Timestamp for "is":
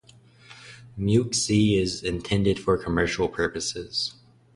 1.77-2.01